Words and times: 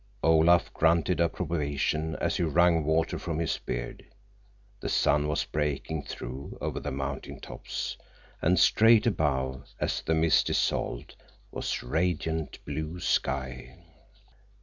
Olaf 0.23 0.73
grunted 0.73 1.21
approbation 1.21 2.15
as 2.15 2.37
he 2.37 2.41
wrung 2.41 2.83
water 2.83 3.19
from 3.19 3.37
his 3.37 3.59
beard. 3.59 4.03
The 4.79 4.89
sun 4.89 5.27
was 5.27 5.45
breaking 5.45 6.05
through 6.05 6.57
over 6.59 6.79
the 6.79 6.89
mountain 6.89 7.39
tops, 7.39 7.97
and 8.41 8.57
straight 8.57 9.05
above, 9.05 9.69
as 9.79 10.01
the 10.01 10.15
mist 10.15 10.47
dissolved, 10.47 11.15
was 11.51 11.83
radiant 11.83 12.57
blue 12.65 12.99
sky. 12.99 13.75